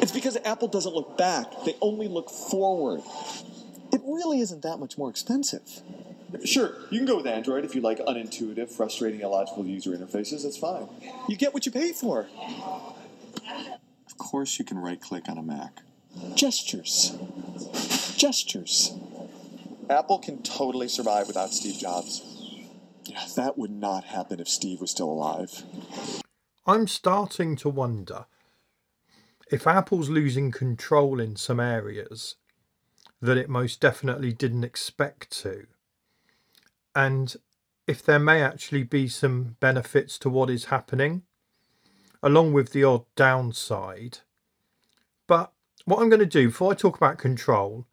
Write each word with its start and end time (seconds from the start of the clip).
It's 0.00 0.12
because 0.12 0.36
Apple 0.44 0.68
doesn't 0.68 0.94
look 0.94 1.18
back, 1.18 1.46
they 1.64 1.74
only 1.80 2.08
look 2.08 2.30
forward. 2.30 3.02
It 3.92 4.00
really 4.04 4.40
isn't 4.40 4.62
that 4.62 4.78
much 4.78 4.98
more 4.98 5.10
expensive. 5.10 5.82
Sure, 6.44 6.76
you 6.90 6.98
can 6.98 7.06
go 7.06 7.16
with 7.16 7.26
Android 7.26 7.64
if 7.64 7.74
you 7.74 7.80
like 7.80 7.98
unintuitive, 7.98 8.70
frustrating, 8.70 9.20
illogical 9.20 9.64
user 9.64 9.90
interfaces. 9.90 10.42
That's 10.42 10.58
fine. 10.58 10.88
You 11.28 11.36
get 11.36 11.54
what 11.54 11.64
you 11.64 11.72
pay 11.72 11.92
for. 11.92 12.28
Of 14.06 14.18
course, 14.18 14.58
you 14.58 14.64
can 14.64 14.78
right 14.78 15.00
click 15.00 15.28
on 15.28 15.38
a 15.38 15.42
Mac. 15.42 15.80
Gestures. 16.34 17.16
Gestures. 18.16 18.92
Apple 19.88 20.18
can 20.18 20.42
totally 20.42 20.88
survive 20.88 21.28
without 21.28 21.50
Steve 21.50 21.80
Jobs. 21.80 22.22
Yeah, 23.04 23.24
that 23.36 23.56
would 23.56 23.70
not 23.70 24.04
happen 24.04 24.38
if 24.38 24.48
Steve 24.48 24.80
was 24.80 24.90
still 24.90 25.10
alive. 25.10 25.62
I'm 26.66 26.86
starting 26.86 27.56
to 27.56 27.70
wonder 27.70 28.26
if 29.50 29.66
Apple's 29.66 30.08
losing 30.08 30.50
control 30.50 31.20
in 31.20 31.36
some 31.36 31.60
areas 31.60 32.36
that 33.20 33.36
it 33.36 33.48
most 33.48 33.80
definitely 33.80 34.32
didn't 34.32 34.64
expect 34.64 35.30
to, 35.42 35.66
and 36.94 37.36
if 37.86 38.04
there 38.04 38.18
may 38.18 38.42
actually 38.42 38.82
be 38.82 39.08
some 39.08 39.56
benefits 39.60 40.18
to 40.18 40.28
what 40.28 40.50
is 40.50 40.66
happening, 40.66 41.22
along 42.22 42.52
with 42.52 42.72
the 42.72 42.84
odd 42.84 43.04
downside. 43.16 44.18
But 45.26 45.52
what 45.84 46.00
I'm 46.00 46.10
going 46.10 46.20
to 46.20 46.26
do 46.26 46.48
before 46.48 46.72
I 46.72 46.74
talk 46.74 46.96
about 46.96 47.18
control, 47.18 47.86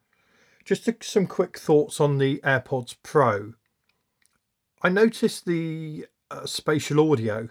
just 0.64 0.88
some 1.02 1.26
quick 1.26 1.58
thoughts 1.58 2.00
on 2.00 2.18
the 2.18 2.40
AirPods 2.44 2.96
Pro. 3.02 3.54
I 4.82 4.88
noticed 4.88 5.46
the 5.46 6.06
uh, 6.30 6.44
spatial 6.44 7.10
audio 7.10 7.48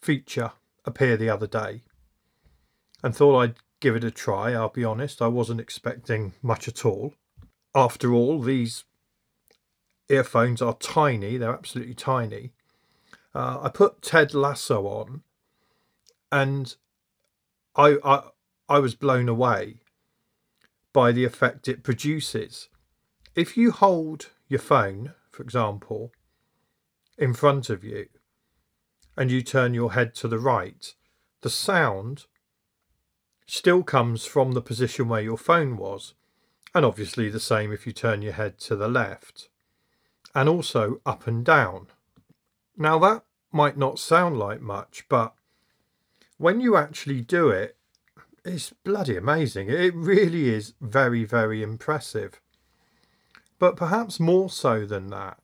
feature 0.00 0.52
appear 0.84 1.16
the 1.16 1.28
other 1.28 1.46
day 1.46 1.82
and 3.02 3.14
thought 3.14 3.38
I'd 3.38 3.54
give 3.80 3.96
it 3.96 4.04
a 4.04 4.10
try. 4.10 4.52
I'll 4.52 4.68
be 4.68 4.84
honest, 4.84 5.22
I 5.22 5.26
wasn't 5.26 5.60
expecting 5.60 6.34
much 6.42 6.68
at 6.68 6.84
all. 6.84 7.14
After 7.74 8.12
all, 8.12 8.40
these 8.40 8.84
earphones 10.08 10.60
are 10.60 10.74
tiny, 10.74 11.36
they're 11.36 11.52
absolutely 11.52 11.94
tiny. 11.94 12.52
Uh, 13.34 13.60
I 13.62 13.68
put 13.68 14.02
Ted 14.02 14.34
Lasso 14.34 14.86
on 14.86 15.22
and 16.32 16.74
I, 17.76 17.96
I 18.04 18.22
I 18.68 18.78
was 18.78 18.94
blown 18.94 19.28
away 19.28 19.80
by 20.92 21.12
the 21.12 21.24
effect 21.24 21.68
it 21.68 21.82
produces. 21.82 22.68
If 23.34 23.56
you 23.56 23.70
hold 23.70 24.30
your 24.48 24.60
phone, 24.60 25.14
for 25.30 25.42
example, 25.42 26.12
in 27.16 27.34
front 27.34 27.70
of 27.70 27.84
you 27.84 28.06
and 29.16 29.30
you 29.30 29.42
turn 29.42 29.74
your 29.74 29.92
head 29.92 30.14
to 30.16 30.28
the 30.28 30.38
right, 30.38 30.94
the 31.42 31.50
sound 31.50 32.26
still 33.52 33.82
comes 33.82 34.24
from 34.24 34.52
the 34.52 34.62
position 34.62 35.08
where 35.08 35.20
your 35.20 35.36
phone 35.36 35.76
was, 35.76 36.14
and 36.72 36.84
obviously 36.84 37.28
the 37.28 37.40
same 37.40 37.72
if 37.72 37.86
you 37.86 37.92
turn 37.92 38.22
your 38.22 38.34
head 38.34 38.58
to 38.58 38.76
the 38.76 38.88
left, 38.88 39.48
and 40.34 40.48
also 40.48 41.00
up 41.04 41.26
and 41.26 41.44
down. 41.44 41.88
Now, 42.76 42.98
that 43.00 43.24
might 43.50 43.76
not 43.76 43.98
sound 43.98 44.38
like 44.38 44.60
much, 44.60 45.04
but 45.08 45.34
when 46.38 46.60
you 46.60 46.76
actually 46.76 47.22
do 47.22 47.48
it, 47.48 47.76
it's 48.44 48.72
bloody 48.84 49.16
amazing. 49.16 49.68
It 49.68 49.94
really 49.94 50.48
is 50.48 50.74
very, 50.80 51.24
very 51.24 51.62
impressive. 51.62 52.40
But 53.58 53.76
perhaps 53.76 54.20
more 54.20 54.48
so 54.48 54.86
than 54.86 55.08
that, 55.08 55.38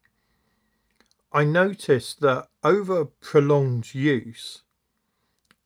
I 1.32 1.44
noticed 1.44 2.20
that 2.20 2.48
over 2.62 3.04
prolonged 3.04 3.94
use, 3.94 4.62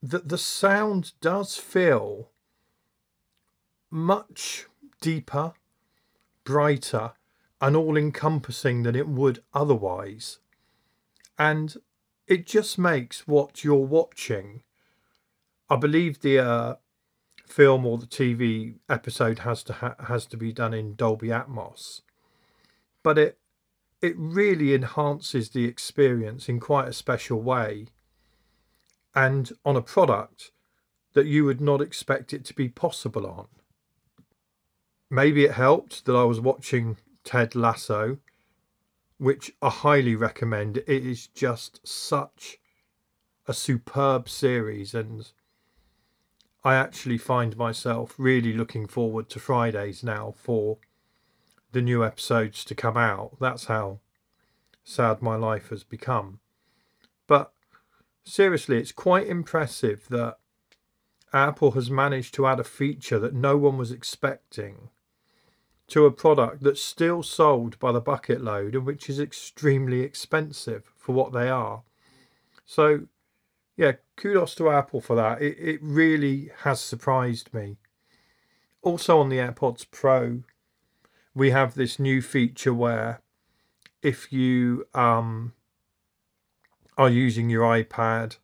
that 0.01 0.27
the 0.27 0.37
sound 0.37 1.13
does 1.21 1.55
feel 1.55 2.30
much 3.91 4.65
deeper, 5.01 5.53
brighter, 6.43 7.11
and 7.59 7.75
all 7.75 7.97
encompassing 7.97 8.83
than 8.83 8.95
it 8.95 9.07
would 9.07 9.43
otherwise. 9.53 10.39
And 11.37 11.75
it 12.25 12.47
just 12.47 12.79
makes 12.79 13.27
what 13.27 13.63
you're 13.63 13.75
watching. 13.75 14.63
I 15.69 15.75
believe 15.75 16.21
the 16.21 16.39
uh, 16.39 16.75
film 17.45 17.85
or 17.85 17.97
the 17.97 18.07
TV 18.07 18.75
episode 18.89 19.39
has 19.39 19.63
to 19.63 19.73
ha- 19.73 19.95
has 20.07 20.25
to 20.27 20.37
be 20.37 20.51
done 20.51 20.73
in 20.73 20.95
Dolby 20.95 21.27
Atmos, 21.27 22.01
but 23.03 23.17
it 23.17 23.37
it 24.01 24.15
really 24.17 24.73
enhances 24.73 25.49
the 25.49 25.65
experience 25.65 26.49
in 26.49 26.59
quite 26.59 26.87
a 26.87 26.93
special 26.93 27.41
way, 27.41 27.87
and 29.13 29.51
on 29.63 29.75
a 29.75 29.81
product 29.81 30.51
that 31.13 31.27
you 31.27 31.45
would 31.45 31.61
not 31.61 31.81
expect 31.81 32.33
it 32.33 32.45
to 32.45 32.53
be 32.53 32.69
possible 32.69 33.27
on. 33.27 33.47
Maybe 35.13 35.43
it 35.43 35.51
helped 35.51 36.05
that 36.05 36.15
I 36.15 36.23
was 36.23 36.39
watching 36.39 36.95
Ted 37.25 37.53
Lasso, 37.53 38.19
which 39.17 39.51
I 39.61 39.69
highly 39.69 40.15
recommend. 40.15 40.77
It 40.77 41.05
is 41.05 41.27
just 41.27 41.85
such 41.85 42.59
a 43.45 43.53
superb 43.53 44.29
series, 44.29 44.95
and 44.95 45.29
I 46.63 46.75
actually 46.75 47.17
find 47.17 47.57
myself 47.57 48.15
really 48.17 48.53
looking 48.53 48.87
forward 48.87 49.29
to 49.31 49.39
Fridays 49.39 50.01
now 50.01 50.33
for 50.37 50.77
the 51.73 51.81
new 51.81 52.05
episodes 52.05 52.63
to 52.63 52.73
come 52.73 52.95
out. 52.95 53.35
That's 53.37 53.65
how 53.65 53.99
sad 54.85 55.21
my 55.21 55.35
life 55.35 55.71
has 55.71 55.83
become. 55.83 56.39
But 57.27 57.51
seriously, 58.23 58.77
it's 58.77 58.93
quite 58.93 59.27
impressive 59.27 60.07
that 60.07 60.37
Apple 61.33 61.71
has 61.71 61.91
managed 61.91 62.33
to 62.35 62.47
add 62.47 62.61
a 62.61 62.63
feature 62.63 63.19
that 63.19 63.33
no 63.33 63.57
one 63.57 63.77
was 63.77 63.91
expecting 63.91 64.87
to 65.91 66.05
a 66.05 66.11
product 66.11 66.63
that's 66.63 66.81
still 66.81 67.21
sold 67.21 67.77
by 67.77 67.91
the 67.91 67.99
bucket 67.99 68.41
load 68.41 68.75
and 68.75 68.85
which 68.85 69.09
is 69.09 69.19
extremely 69.19 69.99
expensive 69.99 70.83
for 70.97 71.13
what 71.13 71.33
they 71.33 71.49
are. 71.49 71.83
So, 72.65 73.07
yeah, 73.75 73.93
kudos 74.15 74.55
to 74.55 74.69
Apple 74.69 75.01
for 75.01 75.17
that. 75.17 75.41
It, 75.41 75.57
it 75.59 75.79
really 75.83 76.49
has 76.59 76.79
surprised 76.79 77.53
me. 77.53 77.75
Also, 78.81 79.19
on 79.19 79.27
the 79.27 79.35
AirPods 79.39 79.85
Pro, 79.91 80.43
we 81.35 81.51
have 81.51 81.75
this 81.75 81.99
new 81.99 82.21
feature 82.21 82.73
where 82.73 83.19
if 84.01 84.31
you 84.31 84.87
um, 84.93 85.51
are 86.97 87.09
using 87.09 87.49
your 87.49 87.63
iPad, 87.63 88.37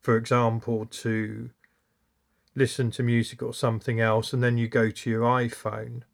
for 0.00 0.16
example, 0.16 0.86
to 0.86 1.50
listen 2.54 2.90
to 2.92 3.02
music 3.02 3.42
or 3.42 3.52
something 3.52 4.00
else, 4.00 4.32
and 4.32 4.42
then 4.42 4.56
you 4.56 4.66
go 4.66 4.90
to 4.90 5.10
your 5.10 5.24
iPhone, 5.24 6.04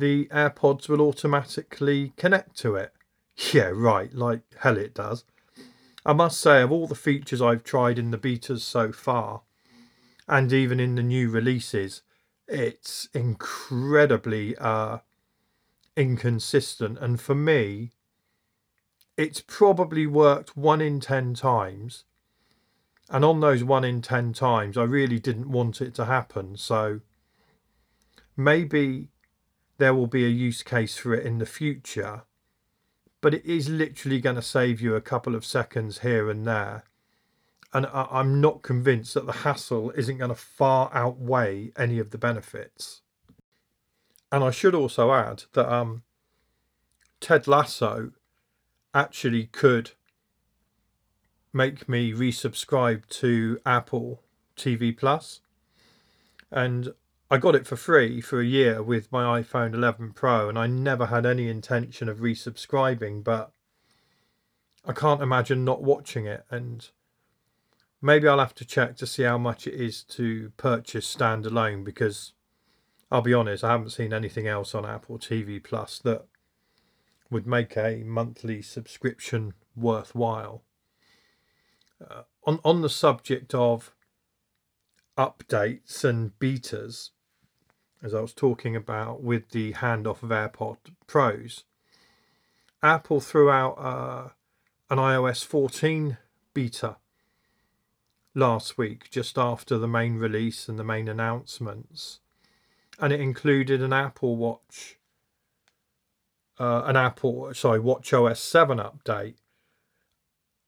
the 0.00 0.26
AirPods 0.26 0.88
will 0.88 1.00
automatically 1.00 2.12
connect 2.16 2.56
to 2.58 2.74
it. 2.74 2.92
Yeah, 3.52 3.70
right, 3.72 4.12
like 4.12 4.42
hell 4.58 4.76
it 4.76 4.94
does. 4.94 5.24
I 6.04 6.12
must 6.12 6.40
say, 6.40 6.62
of 6.62 6.72
all 6.72 6.86
the 6.86 6.94
features 6.94 7.42
I've 7.42 7.62
tried 7.62 7.98
in 7.98 8.10
the 8.10 8.18
betas 8.18 8.60
so 8.60 8.92
far, 8.92 9.42
and 10.26 10.52
even 10.52 10.80
in 10.80 10.94
the 10.94 11.02
new 11.02 11.28
releases, 11.30 12.02
it's 12.48 13.08
incredibly 13.12 14.56
uh, 14.56 14.98
inconsistent. 15.96 16.98
And 16.98 17.20
for 17.20 17.34
me, 17.34 17.92
it's 19.16 19.42
probably 19.46 20.06
worked 20.06 20.56
one 20.56 20.80
in 20.80 21.00
10 21.00 21.34
times. 21.34 22.04
And 23.10 23.24
on 23.24 23.40
those 23.40 23.62
one 23.62 23.84
in 23.84 24.02
10 24.02 24.32
times, 24.32 24.76
I 24.78 24.84
really 24.84 25.18
didn't 25.18 25.50
want 25.50 25.80
it 25.80 25.94
to 25.94 26.06
happen. 26.06 26.56
So 26.56 27.00
maybe 28.36 29.08
there 29.80 29.94
will 29.94 30.06
be 30.06 30.24
a 30.24 30.28
use 30.28 30.62
case 30.62 30.96
for 30.96 31.14
it 31.14 31.26
in 31.26 31.38
the 31.38 31.46
future, 31.46 32.22
but 33.22 33.34
it 33.34 33.44
is 33.44 33.68
literally 33.68 34.20
going 34.20 34.36
to 34.36 34.42
save 34.42 34.80
you 34.80 34.94
a 34.94 35.00
couple 35.00 35.34
of 35.34 35.44
seconds 35.44 36.00
here 36.00 36.30
and 36.30 36.46
there. 36.46 36.84
And 37.72 37.86
I'm 37.86 38.40
not 38.40 38.62
convinced 38.62 39.14
that 39.14 39.26
the 39.26 39.32
hassle 39.32 39.90
isn't 39.92 40.18
going 40.18 40.30
to 40.30 40.34
far 40.34 40.90
outweigh 40.92 41.72
any 41.76 41.98
of 41.98 42.10
the 42.10 42.18
benefits. 42.18 43.00
And 44.30 44.44
I 44.44 44.50
should 44.50 44.74
also 44.74 45.12
add 45.12 45.44
that 45.54 45.72
um, 45.72 46.02
Ted 47.20 47.46
Lasso 47.46 48.10
actually 48.92 49.46
could 49.46 49.92
make 51.52 51.88
me 51.88 52.12
resubscribe 52.12 53.08
to 53.08 53.58
Apple 53.64 54.22
TV 54.56 54.96
Plus. 54.96 55.40
And 56.50 56.92
I 57.32 57.38
got 57.38 57.54
it 57.54 57.66
for 57.66 57.76
free 57.76 58.20
for 58.20 58.40
a 58.40 58.44
year 58.44 58.82
with 58.82 59.12
my 59.12 59.40
iPhone 59.40 59.72
11 59.72 60.14
Pro, 60.14 60.48
and 60.48 60.58
I 60.58 60.66
never 60.66 61.06
had 61.06 61.24
any 61.24 61.48
intention 61.48 62.08
of 62.08 62.18
resubscribing, 62.18 63.22
but 63.22 63.52
I 64.84 64.92
can't 64.92 65.22
imagine 65.22 65.64
not 65.64 65.80
watching 65.80 66.26
it. 66.26 66.44
And 66.50 66.88
maybe 68.02 68.26
I'll 68.26 68.40
have 68.40 68.56
to 68.56 68.64
check 68.64 68.96
to 68.96 69.06
see 69.06 69.22
how 69.22 69.38
much 69.38 69.68
it 69.68 69.74
is 69.74 70.02
to 70.04 70.50
purchase 70.56 71.14
standalone 71.14 71.84
because 71.84 72.32
I'll 73.12 73.22
be 73.22 73.34
honest, 73.34 73.62
I 73.62 73.72
haven't 73.72 73.90
seen 73.90 74.12
anything 74.12 74.48
else 74.48 74.74
on 74.74 74.84
Apple 74.84 75.18
TV 75.20 75.62
Plus 75.62 76.00
that 76.00 76.26
would 77.30 77.46
make 77.46 77.76
a 77.76 78.02
monthly 78.04 78.60
subscription 78.60 79.54
worthwhile. 79.76 80.64
Uh, 82.00 82.22
on 82.44 82.58
on 82.64 82.80
the 82.82 82.88
subject 82.88 83.54
of 83.54 83.94
updates 85.16 86.02
and 86.02 86.32
betas, 86.40 87.10
as 88.02 88.14
I 88.14 88.20
was 88.20 88.32
talking 88.32 88.74
about 88.74 89.22
with 89.22 89.50
the 89.50 89.72
handoff 89.74 90.22
of 90.22 90.30
AirPod 90.30 90.76
Pros, 91.06 91.64
Apple 92.82 93.20
threw 93.20 93.50
out 93.50 93.72
uh, 93.78 94.28
an 94.88 94.98
iOS 94.98 95.44
14 95.44 96.16
beta 96.54 96.96
last 98.34 98.78
week, 98.78 99.10
just 99.10 99.36
after 99.36 99.76
the 99.76 99.88
main 99.88 100.16
release 100.16 100.68
and 100.68 100.78
the 100.78 100.84
main 100.84 101.08
announcements. 101.08 102.20
And 102.98 103.12
it 103.12 103.20
included 103.20 103.82
an 103.82 103.92
Apple 103.92 104.36
Watch, 104.36 104.98
uh, 106.58 106.82
an 106.86 106.96
Apple, 106.96 107.52
sorry, 107.54 107.80
Watch 107.80 108.12
OS 108.12 108.40
7 108.40 108.78
update. 108.78 109.34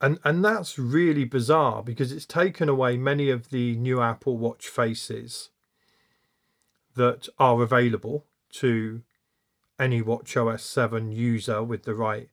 And, 0.01 0.19
and 0.25 0.45
that's 0.45 0.79
really 0.79 1.25
bizarre 1.25 1.83
because 1.83 2.11
it's 2.11 2.27
taken 2.27 2.69
away 2.69 2.97
many 2.97 3.31
of 3.31 3.51
the 3.51 3.77
new 3.77 4.03
Apple 4.03 4.37
Watch 4.37 4.67
faces 4.67 5.51
that 6.95 7.29
are 7.39 7.63
available 7.63 8.25
to 8.51 9.03
any 9.79 10.03
Watch 10.03 10.37
OS 10.37 10.63
7 10.63 11.13
user 11.13 11.63
with 11.63 11.85
the 11.85 11.95
right 11.95 12.29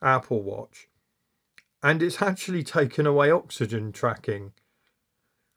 Apple 0.00 0.42
Watch. 0.42 0.88
And 1.82 2.02
it's 2.02 2.22
actually 2.22 2.62
taken 2.62 3.06
away 3.06 3.30
oxygen 3.30 3.92
tracking 3.92 4.52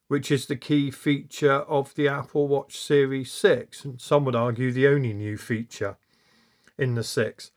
which 0.07 0.31
is 0.31 0.45
the 0.45 0.55
key 0.55 0.91
feature 0.91 1.61
of 1.61 1.95
the 1.95 2.07
Apple 2.07 2.47
Watch 2.47 2.77
Series 2.77 3.31
6, 3.31 3.85
and 3.85 3.99
some 3.99 4.25
would 4.25 4.35
argue 4.35 4.71
the 4.71 4.87
only 4.87 5.13
new 5.13 5.37
feature 5.37 5.97
in 6.77 6.95
the 6.95 7.03
6. 7.03 7.51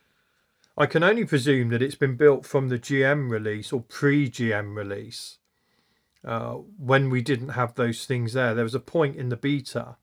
I 0.77 0.87
can 0.87 1.03
only 1.03 1.25
presume 1.25 1.69
that 1.71 1.83
it's 1.83 1.97
been 1.97 2.17
built 2.17 2.47
from 2.47 2.69
the 2.69 2.79
GM 2.79 3.31
release 3.31 3.73
or 3.73 3.83
pre 3.83 4.31
GM 4.31 4.77
release 4.77 5.39
uh, 6.25 6.53
when 6.79 7.11
we 7.11 7.21
didn't 7.21 7.51
have 7.51 7.75
those 7.75 8.07
things 8.07 8.33
there. 8.33 8.55
There 8.55 8.65
was 8.65 8.77
a 8.77 8.81
point 8.81 9.17
in 9.17 9.29
the 9.29 9.37
beta 9.37 9.97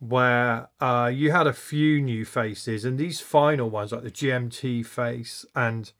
where 0.00 0.68
uh, 0.80 1.10
you 1.12 1.32
had 1.32 1.46
a 1.46 1.52
few 1.52 2.00
new 2.00 2.24
faces, 2.24 2.84
and 2.84 2.98
these 2.98 3.20
final 3.20 3.68
ones, 3.68 3.92
like 3.92 4.02
the 4.02 4.10
GMT 4.10 4.86
face 4.86 5.44
and 5.54 5.92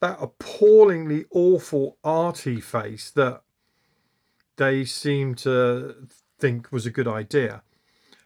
that 0.00 0.18
appallingly 0.20 1.24
awful 1.30 1.96
arty 2.04 2.60
face 2.60 3.10
that 3.12 3.40
they 4.56 4.84
seem 4.84 5.34
to 5.34 6.08
think 6.38 6.70
was 6.70 6.84
a 6.84 6.90
good 6.90 7.08
idea. 7.08 7.62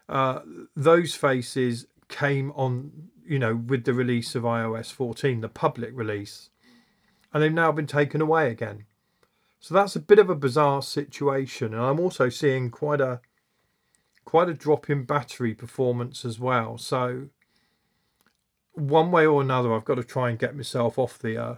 Uh, 0.09 0.41
those 0.75 1.15
faces 1.15 1.85
came 2.09 2.51
on, 2.51 2.91
you 3.25 3.39
know, 3.39 3.55
with 3.55 3.85
the 3.85 3.93
release 3.93 4.35
of 4.35 4.43
iOS 4.43 4.91
14, 4.91 5.39
the 5.39 5.47
public 5.47 5.91
release, 5.93 6.49
and 7.33 7.41
they've 7.41 7.53
now 7.53 7.71
been 7.71 7.87
taken 7.87 8.19
away 8.19 8.51
again. 8.51 8.85
So 9.61 9.73
that's 9.73 9.95
a 9.95 10.01
bit 10.01 10.19
of 10.19 10.29
a 10.29 10.35
bizarre 10.35 10.81
situation, 10.81 11.73
and 11.73 11.81
I'm 11.81 11.99
also 11.99 12.27
seeing 12.27 12.71
quite 12.71 12.99
a 12.99 13.21
quite 14.29 14.47
a 14.47 14.53
drop 14.53 14.91
in 14.91 15.05
battery 15.05 15.55
performance 15.55 16.23
as 16.23 16.39
well. 16.39 16.77
So 16.77 17.29
one 18.73 19.09
way 19.09 19.25
or 19.25 19.41
another, 19.41 19.73
I've 19.73 19.85
got 19.85 19.95
to 19.95 20.03
try 20.03 20.29
and 20.29 20.37
get 20.37 20.55
myself 20.55 20.99
off 20.99 21.17
the 21.17 21.35
uh, 21.35 21.55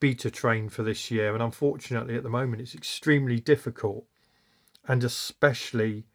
beta 0.00 0.28
train 0.28 0.68
for 0.68 0.82
this 0.82 1.12
year, 1.12 1.32
and 1.32 1.40
unfortunately, 1.40 2.16
at 2.16 2.24
the 2.24 2.28
moment, 2.28 2.60
it's 2.60 2.74
extremely 2.74 3.38
difficult, 3.38 4.04
and 4.88 5.04
especially 5.04 6.06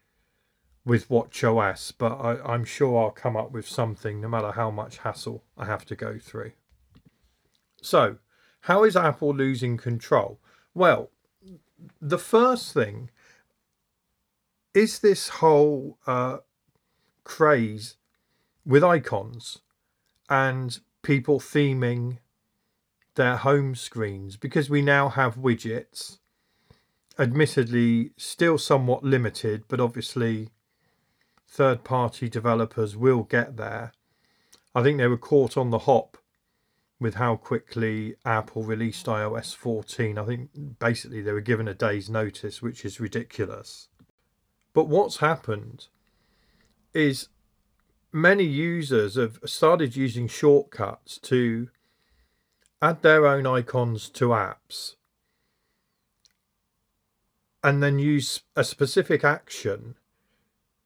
with 0.84 1.08
WatchOS. 1.08 1.94
But 1.96 2.12
I, 2.16 2.52
am 2.54 2.66
sure 2.66 3.02
I'll 3.02 3.10
come 3.10 3.34
up 3.34 3.50
with 3.50 3.66
something, 3.66 4.20
no 4.20 4.28
matter 4.28 4.52
how 4.52 4.70
much 4.70 4.98
hassle 4.98 5.42
I 5.56 5.64
have 5.64 5.86
to 5.86 5.96
go 5.96 6.18
through. 6.18 6.52
So, 7.80 8.18
how 8.60 8.84
is 8.84 8.94
Apple 8.94 9.34
losing 9.34 9.78
control? 9.78 10.38
Well, 10.74 11.08
the 11.98 12.18
first 12.18 12.74
thing 12.74 13.08
is 14.74 14.98
this 14.98 15.28
whole 15.28 15.98
uh, 16.06 16.38
craze 17.22 17.96
with 18.66 18.82
icons 18.82 19.58
and 20.28 20.80
people 21.02 21.38
theming 21.38 22.18
their 23.14 23.36
home 23.36 23.74
screens 23.74 24.36
because 24.36 24.68
we 24.68 24.82
now 24.82 25.08
have 25.08 25.36
widgets. 25.36 26.18
Admittedly, 27.16 28.10
still 28.16 28.58
somewhat 28.58 29.04
limited, 29.04 29.62
but 29.68 29.80
obviously, 29.80 30.50
third 31.46 31.84
party 31.84 32.28
developers 32.28 32.96
will 32.96 33.22
get 33.22 33.56
there. 33.56 33.92
I 34.74 34.82
think 34.82 34.98
they 34.98 35.06
were 35.06 35.16
caught 35.16 35.56
on 35.56 35.70
the 35.70 35.80
hop 35.80 36.18
with 36.98 37.14
how 37.14 37.36
quickly 37.36 38.16
Apple 38.24 38.64
released 38.64 39.06
iOS 39.06 39.54
14. 39.54 40.18
I 40.18 40.24
think 40.24 40.50
basically 40.80 41.20
they 41.20 41.32
were 41.32 41.40
given 41.40 41.68
a 41.68 41.74
day's 41.74 42.10
notice, 42.10 42.60
which 42.60 42.84
is 42.84 42.98
ridiculous. 42.98 43.88
But 44.74 44.88
what's 44.88 45.18
happened 45.18 45.86
is 46.92 47.28
many 48.12 48.44
users 48.44 49.14
have 49.14 49.38
started 49.46 49.96
using 49.96 50.28
shortcuts 50.28 51.16
to 51.18 51.70
add 52.82 53.02
their 53.02 53.26
own 53.26 53.46
icons 53.46 54.10
to 54.10 54.26
apps 54.28 54.96
and 57.62 57.82
then 57.82 57.98
use 57.98 58.42
a 58.54 58.62
specific 58.62 59.24
action 59.24 59.94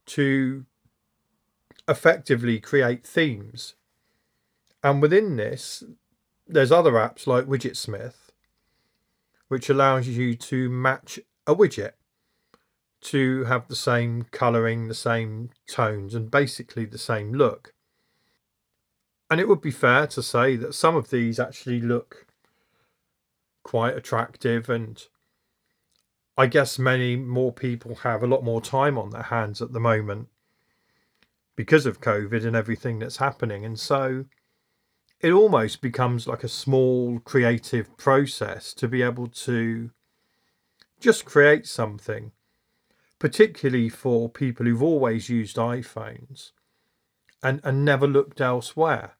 to 0.06 0.64
effectively 1.88 2.60
create 2.60 3.04
themes. 3.04 3.74
And 4.84 5.02
within 5.02 5.36
this, 5.36 5.82
there's 6.46 6.70
other 6.70 6.92
apps 6.92 7.26
like 7.26 7.46
Widgetsmith, 7.46 8.30
which 9.48 9.68
allows 9.68 10.06
you 10.06 10.36
to 10.36 10.70
match 10.70 11.18
a 11.46 11.54
widget 11.54 11.97
to 13.00 13.44
have 13.44 13.68
the 13.68 13.76
same 13.76 14.24
colouring, 14.30 14.88
the 14.88 14.94
same 14.94 15.50
tones, 15.68 16.14
and 16.14 16.30
basically 16.30 16.84
the 16.84 16.98
same 16.98 17.32
look. 17.32 17.74
And 19.30 19.40
it 19.40 19.48
would 19.48 19.60
be 19.60 19.70
fair 19.70 20.06
to 20.08 20.22
say 20.22 20.56
that 20.56 20.74
some 20.74 20.96
of 20.96 21.10
these 21.10 21.38
actually 21.38 21.80
look 21.80 22.26
quite 23.62 23.96
attractive 23.96 24.70
and 24.70 25.02
I 26.38 26.46
guess 26.46 26.78
many 26.78 27.16
more 27.16 27.52
people 27.52 27.96
have 27.96 28.22
a 28.22 28.26
lot 28.26 28.44
more 28.44 28.60
time 28.60 28.96
on 28.96 29.10
their 29.10 29.24
hands 29.24 29.60
at 29.60 29.72
the 29.72 29.80
moment 29.80 30.28
because 31.56 31.84
of 31.84 32.00
COVID 32.00 32.46
and 32.46 32.54
everything 32.54 33.00
that's 33.00 33.16
happening. 33.16 33.64
And 33.64 33.78
so 33.78 34.24
it 35.20 35.32
almost 35.32 35.82
becomes 35.82 36.28
like 36.28 36.44
a 36.44 36.48
small 36.48 37.18
creative 37.18 37.94
process 37.96 38.72
to 38.74 38.86
be 38.86 39.02
able 39.02 39.26
to 39.26 39.90
just 41.00 41.24
create 41.24 41.66
something, 41.66 42.30
particularly 43.18 43.88
for 43.88 44.28
people 44.28 44.66
who've 44.66 44.82
always 44.82 45.28
used 45.28 45.56
iPhones 45.56 46.52
and, 47.42 47.60
and 47.64 47.84
never 47.84 48.06
looked 48.06 48.40
elsewhere. 48.40 49.16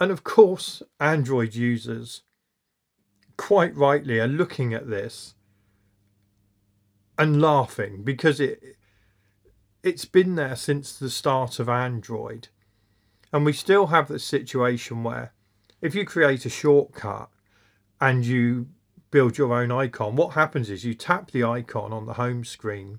And 0.00 0.10
of 0.10 0.24
course, 0.24 0.82
Android 1.00 1.54
users 1.54 2.22
quite 3.36 3.74
rightly 3.74 4.18
are 4.18 4.28
looking 4.28 4.74
at 4.74 4.88
this 4.88 5.34
and 7.16 7.40
laughing 7.40 8.02
because 8.04 8.40
it 8.40 8.76
it's 9.82 10.04
been 10.04 10.34
there 10.34 10.56
since 10.56 10.98
the 10.98 11.08
start 11.10 11.58
of 11.58 11.68
Android. 11.68 12.48
And 13.32 13.44
we 13.44 13.52
still 13.52 13.86
have 13.88 14.08
the 14.08 14.18
situation 14.18 15.04
where 15.04 15.32
if 15.80 15.94
you 15.94 16.04
create 16.04 16.44
a 16.44 16.50
shortcut 16.50 17.30
and 18.00 18.24
you 18.24 18.68
build 19.10 19.38
your 19.38 19.54
own 19.54 19.70
icon, 19.72 20.16
what 20.16 20.34
happens 20.34 20.70
is 20.70 20.84
you 20.84 20.94
tap 20.94 21.30
the 21.30 21.44
icon 21.44 21.92
on 21.92 22.06
the 22.06 22.14
home 22.14 22.44
screen, 22.44 22.98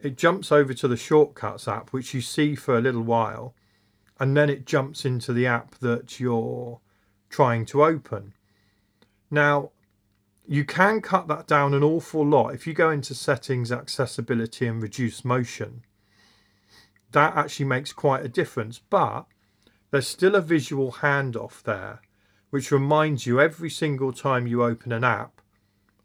it 0.00 0.16
jumps 0.16 0.52
over 0.52 0.74
to 0.74 0.88
the 0.88 0.96
shortcuts 0.96 1.66
app, 1.66 1.90
which 1.90 2.12
you 2.12 2.20
see 2.20 2.54
for 2.54 2.76
a 2.76 2.80
little 2.80 3.02
while, 3.02 3.54
and 4.20 4.36
then 4.36 4.50
it 4.50 4.66
jumps 4.66 5.04
into 5.04 5.32
the 5.32 5.46
app 5.46 5.74
that 5.78 6.20
you're 6.20 6.80
trying 7.30 7.66
to 7.66 7.84
open. 7.84 8.34
Now, 9.30 9.70
you 10.46 10.64
can 10.64 11.00
cut 11.00 11.26
that 11.28 11.46
down 11.46 11.74
an 11.74 11.82
awful 11.82 12.24
lot 12.24 12.54
if 12.54 12.66
you 12.66 12.72
go 12.72 12.90
into 12.90 13.14
settings, 13.14 13.72
accessibility, 13.72 14.66
and 14.66 14.80
reduce 14.80 15.24
motion. 15.24 15.82
That 17.12 17.36
actually 17.36 17.66
makes 17.66 17.92
quite 17.92 18.24
a 18.24 18.28
difference, 18.28 18.78
but 18.78 19.26
there's 19.90 20.06
still 20.06 20.34
a 20.34 20.40
visual 20.40 20.92
handoff 20.92 21.62
there, 21.62 22.00
which 22.50 22.70
reminds 22.70 23.26
you 23.26 23.40
every 23.40 23.70
single 23.70 24.12
time 24.12 24.46
you 24.46 24.62
open 24.62 24.92
an 24.92 25.04
app, 25.04 25.40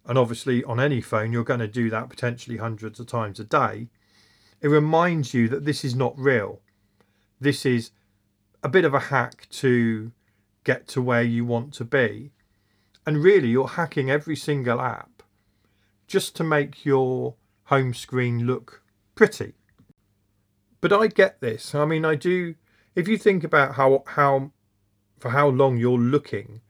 and 0.05 0.17
obviously 0.17 0.63
on 0.63 0.79
any 0.79 1.01
phone, 1.01 1.31
you're 1.31 1.43
going 1.43 1.59
to 1.59 1.67
do 1.67 1.89
that 1.89 2.09
potentially 2.09 2.57
hundreds 2.57 2.99
of 2.99 3.07
times 3.07 3.39
a 3.39 3.43
day. 3.43 3.87
It 4.61 4.67
reminds 4.67 5.33
you 5.33 5.47
that 5.49 5.65
this 5.65 5.83
is 5.83 5.95
not 5.95 6.17
real. 6.17 6.61
This 7.39 7.65
is 7.65 7.91
a 8.63 8.69
bit 8.69 8.85
of 8.85 8.93
a 8.93 8.99
hack 8.99 9.47
to 9.49 10.11
get 10.63 10.87
to 10.89 11.01
where 11.01 11.23
you 11.23 11.45
want 11.45 11.73
to 11.73 11.85
be 11.85 12.31
and 13.05 13.23
really, 13.23 13.49
you're 13.49 13.67
hacking 13.67 14.11
every 14.11 14.35
single 14.35 14.79
app 14.79 15.23
just 16.07 16.35
to 16.35 16.43
make 16.43 16.85
your 16.85 17.35
home 17.65 17.93
screen 17.93 18.45
look 18.45 18.83
pretty. 19.15 19.53
But 20.81 20.93
I 20.93 21.07
get 21.07 21.41
this. 21.41 21.73
I 21.73 21.85
mean, 21.85 22.05
I 22.05 22.15
do. 22.15 22.55
If 22.95 23.07
you 23.07 23.17
think 23.17 23.43
about 23.43 23.75
how 23.75 24.03
how 24.05 24.51
for 25.21 25.29
how 25.29 25.47
long 25.47 25.77
you're 25.77 25.99
looking 25.99 26.61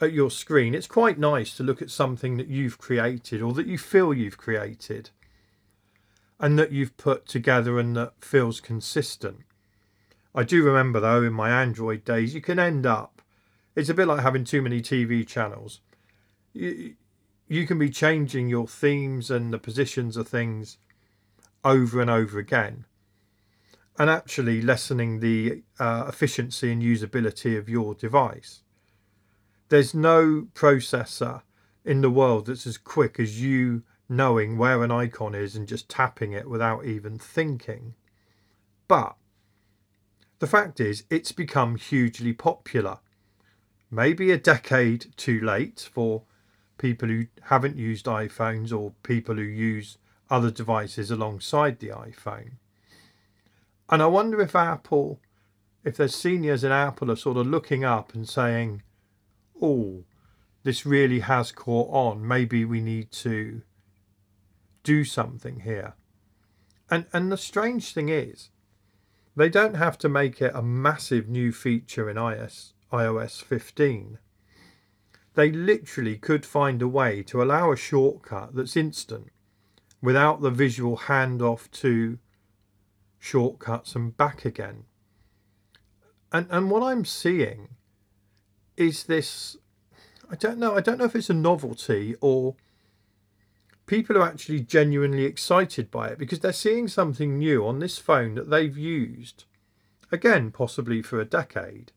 at 0.00 0.12
your 0.12 0.30
screen, 0.30 0.74
it's 0.74 0.88
quite 0.88 1.18
nice 1.18 1.56
to 1.56 1.62
look 1.62 1.80
at 1.80 1.90
something 1.90 2.36
that 2.36 2.48
you've 2.48 2.76
created 2.76 3.40
or 3.40 3.52
that 3.52 3.68
you 3.68 3.78
feel 3.78 4.12
you've 4.12 4.36
created 4.36 5.10
and 6.40 6.58
that 6.58 6.72
you've 6.72 6.96
put 6.96 7.26
together 7.26 7.78
and 7.78 7.96
that 7.96 8.12
feels 8.20 8.60
consistent. 8.60 9.42
I 10.34 10.42
do 10.42 10.64
remember 10.64 10.98
though 10.98 11.22
in 11.22 11.32
my 11.32 11.50
Android 11.50 12.04
days, 12.04 12.34
you 12.34 12.40
can 12.40 12.58
end 12.58 12.84
up, 12.84 13.22
it's 13.76 13.88
a 13.88 13.94
bit 13.94 14.08
like 14.08 14.22
having 14.22 14.42
too 14.42 14.60
many 14.60 14.80
TV 14.80 15.24
channels. 15.24 15.80
You, 16.52 16.96
you 17.46 17.66
can 17.68 17.78
be 17.78 17.88
changing 17.88 18.48
your 18.48 18.66
themes 18.66 19.30
and 19.30 19.52
the 19.52 19.58
positions 19.58 20.16
of 20.16 20.26
things 20.26 20.76
over 21.64 22.00
and 22.00 22.10
over 22.10 22.40
again 22.40 22.84
and 23.98 24.08
actually 24.08 24.62
lessening 24.62 25.20
the 25.20 25.62
uh, 25.78 26.06
efficiency 26.08 26.72
and 26.72 26.82
usability 26.82 27.58
of 27.58 27.68
your 27.68 27.94
device. 27.94 28.62
There's 29.68 29.94
no 29.94 30.48
processor 30.54 31.42
in 31.84 32.00
the 32.00 32.10
world 32.10 32.46
that's 32.46 32.66
as 32.66 32.78
quick 32.78 33.18
as 33.18 33.40
you 33.40 33.82
knowing 34.08 34.58
where 34.58 34.82
an 34.82 34.90
icon 34.90 35.34
is 35.34 35.56
and 35.56 35.66
just 35.66 35.88
tapping 35.88 36.32
it 36.32 36.48
without 36.48 36.84
even 36.84 37.18
thinking. 37.18 37.94
But 38.88 39.16
the 40.38 40.46
fact 40.46 40.80
is, 40.80 41.04
it's 41.08 41.32
become 41.32 41.76
hugely 41.76 42.32
popular. 42.32 42.98
Maybe 43.90 44.30
a 44.30 44.38
decade 44.38 45.06
too 45.16 45.40
late 45.40 45.88
for 45.92 46.22
people 46.78 47.08
who 47.08 47.26
haven't 47.42 47.76
used 47.76 48.06
iPhones 48.06 48.76
or 48.76 48.92
people 49.02 49.36
who 49.36 49.42
use 49.42 49.98
other 50.30 50.50
devices 50.50 51.10
alongside 51.10 51.78
the 51.78 51.88
iPhone. 51.88 52.52
And 53.92 54.00
I 54.00 54.06
wonder 54.06 54.40
if 54.40 54.56
Apple, 54.56 55.20
if 55.84 55.98
there's 55.98 56.14
seniors 56.14 56.64
in 56.64 56.72
Apple 56.72 57.10
are 57.10 57.16
sort 57.16 57.36
of 57.36 57.46
looking 57.46 57.84
up 57.84 58.14
and 58.14 58.26
saying, 58.26 58.82
oh, 59.60 60.04
this 60.62 60.86
really 60.86 61.20
has 61.20 61.52
caught 61.52 61.90
on. 61.90 62.26
Maybe 62.26 62.64
we 62.64 62.80
need 62.80 63.12
to 63.12 63.60
do 64.82 65.04
something 65.04 65.60
here. 65.60 65.92
And 66.90 67.04
and 67.12 67.30
the 67.30 67.36
strange 67.36 67.92
thing 67.92 68.08
is, 68.08 68.48
they 69.36 69.50
don't 69.50 69.74
have 69.74 69.98
to 69.98 70.08
make 70.08 70.40
it 70.40 70.52
a 70.54 70.62
massive 70.62 71.28
new 71.28 71.52
feature 71.52 72.08
in 72.08 72.16
iOS 72.16 72.72
iOS 72.90 73.42
15. 73.42 74.18
They 75.34 75.52
literally 75.52 76.16
could 76.16 76.46
find 76.46 76.80
a 76.80 76.88
way 76.88 77.22
to 77.24 77.42
allow 77.42 77.70
a 77.70 77.76
shortcut 77.76 78.54
that's 78.54 78.74
instant 78.74 79.28
without 80.00 80.40
the 80.40 80.50
visual 80.50 80.96
handoff 80.96 81.70
to 81.72 82.18
shortcuts 83.22 83.94
and 83.94 84.16
back 84.16 84.44
again. 84.44 84.82
And 86.32 86.48
and 86.50 86.70
what 86.70 86.82
I'm 86.82 87.04
seeing 87.04 87.68
is 88.76 89.04
this 89.04 89.56
I 90.28 90.34
don't 90.34 90.58
know, 90.58 90.74
I 90.74 90.80
don't 90.80 90.98
know 90.98 91.04
if 91.04 91.14
it's 91.14 91.30
a 91.30 91.34
novelty 91.34 92.16
or 92.20 92.56
people 93.86 94.18
are 94.18 94.26
actually 94.26 94.60
genuinely 94.60 95.24
excited 95.24 95.88
by 95.88 96.08
it 96.08 96.18
because 96.18 96.40
they're 96.40 96.52
seeing 96.52 96.88
something 96.88 97.38
new 97.38 97.64
on 97.64 97.78
this 97.78 97.96
phone 97.96 98.34
that 98.34 98.50
they've 98.50 98.76
used 98.76 99.44
again 100.10 100.50
possibly 100.50 101.00
for 101.00 101.20
a 101.20 101.24
decade. 101.24 101.92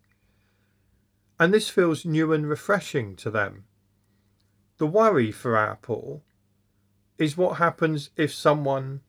And 1.40 1.52
this 1.52 1.70
feels 1.70 2.06
new 2.06 2.32
and 2.34 2.48
refreshing 2.48 3.16
to 3.16 3.32
them. 3.32 3.64
The 4.78 4.88
worry 4.88 5.32
for 5.32 5.58
Apple 5.58 6.24
is 7.18 7.36
what 7.36 7.58
happens 7.58 8.12
if 8.16 8.32
someone 8.32 9.02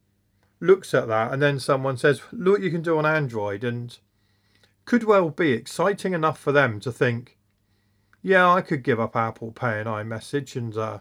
looks 0.61 0.95
at 0.95 1.09
that 1.09 1.33
and 1.33 1.43
then 1.43 1.59
someone 1.59 1.97
says, 1.97 2.23
Look 2.33 2.61
you 2.61 2.71
can 2.71 2.83
do 2.83 2.99
on 2.99 3.07
Android, 3.07 3.65
and 3.65 3.97
could 4.85 5.05
well 5.05 5.31
be 5.31 5.53
exciting 5.53 6.13
enough 6.13 6.39
for 6.39 6.53
them 6.53 6.81
to 6.81 6.93
think, 6.93 7.39
Yeah, 8.23 8.51
I 8.51 8.61
could 8.61 8.83
give 8.83 9.01
up 9.01 9.17
Apple 9.17 9.53
Pay 9.53 9.81
and 9.81 9.89
iMessage 9.89 10.57
and 10.57 10.77
uh, 10.77 10.99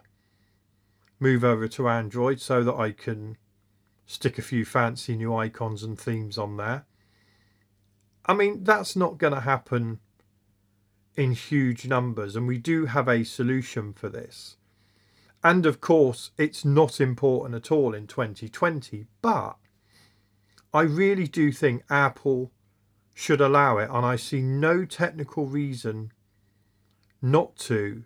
move 1.20 1.44
over 1.44 1.68
to 1.68 1.90
Android 1.90 2.40
so 2.42 2.64
that 2.64 2.76
I 2.76 2.92
can 2.92 3.38
stick 4.06 4.38
a 4.38 4.44
few 4.44 4.66
fancy 4.66 5.16
new 5.16 5.36
icons 5.36 5.84
and 5.84 6.00
themes 6.00 6.38
on 6.38 6.58
there. 6.58 6.86
I 8.26 8.34
mean, 8.34 8.64
that's 8.64 8.96
not 8.96 9.18
going 9.18 9.34
to 9.34 9.42
happen 9.42 10.00
in 11.16 11.32
huge 11.32 11.88
numbers, 11.88 12.36
and 12.36 12.48
we 12.48 12.58
do 12.58 12.86
have 12.86 13.08
a 13.08 13.24
solution 13.24 13.94
for 13.94 14.10
this. 14.10 14.58
And 15.46 15.68
of 15.68 15.80
course, 15.80 16.32
it's 16.40 16.66
not 16.66 17.00
important 17.00 17.54
at 17.54 17.72
all 17.72 17.94
in 17.94 18.08
2020, 18.08 19.06
but 19.22 19.58
I 20.74 20.82
really 20.82 21.28
do 21.28 21.52
think 21.52 21.84
Apple 21.88 22.52
should 23.14 23.40
allow 23.40 23.78
it, 23.78 23.88
and 23.92 24.04
I 24.04 24.16
see 24.16 24.42
no 24.42 24.86
technical 24.86 25.46
reason 25.46 26.12
not 27.22 27.58
to, 27.58 28.06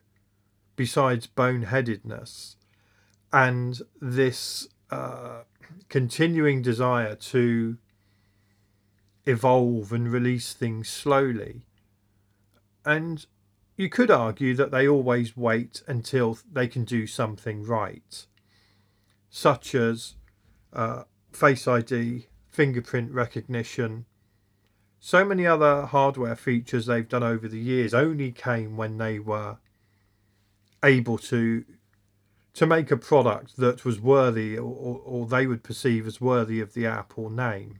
besides 0.75 1.27
boneheadedness 1.27 2.58
and 3.31 3.84
this 4.01 4.67
uh, 4.91 5.43
continuing 5.88 6.62
desire 6.62 7.15
to 7.15 7.77
evolve 9.25 9.93
and 9.93 10.12
release 10.12 10.51
things 10.51 10.89
slowly. 10.89 11.62
And 12.84 13.25
you 13.79 13.88
could 13.88 14.12
argue 14.12 14.53
that 14.55 14.71
they 14.71 14.86
always 14.86 15.38
wait 15.38 15.83
until 15.88 16.38
they 16.51 16.67
can 16.67 16.83
do 16.83 17.07
something 17.07 17.63
right, 17.63 18.25
such 19.29 19.74
as 19.74 20.15
uh, 20.74 21.03
Face 21.31 21.65
ID, 21.65 22.27
fingerprint 22.50 23.13
recognition. 23.13 24.03
So 25.00 25.24
many 25.24 25.48
other 25.48 25.86
hardware 25.86 26.36
features 26.36 26.88
they've 26.88 27.07
done 27.07 27.24
over 27.24 27.48
the 27.48 27.57
years 27.57 27.93
only 27.93 28.33
came 28.33 28.75
when 28.75 28.98
they 28.98 29.17
were 29.17 29.59
able 30.83 31.17
to 31.17 31.63
to 32.55 32.65
make 32.65 32.91
a 32.91 32.98
product 32.98 33.55
that 33.55 33.86
was 33.86 34.01
worthy 34.01 34.57
or, 34.57 35.01
or 35.05 35.25
they 35.25 35.48
would 35.48 35.63
perceive 35.63 36.05
as 36.05 36.19
worthy 36.19 36.59
of 36.59 36.74
the 36.74 36.86
Apple 36.86 37.29
name, 37.29 37.79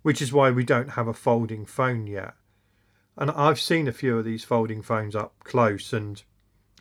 which 0.00 0.22
is 0.22 0.32
why 0.32 0.50
we 0.50 0.64
don't 0.64 0.92
have 0.92 1.06
a 1.06 1.12
folding 1.12 1.66
phone 1.66 2.06
yet 2.06 2.32
and 3.16 3.30
I've 3.30 3.60
seen 3.60 3.88
a 3.88 3.92
few 3.92 4.18
of 4.18 4.24
these 4.24 4.44
folding 4.44 4.82
phones 4.82 5.14
up 5.14 5.34
close, 5.44 5.92
and 5.92 6.22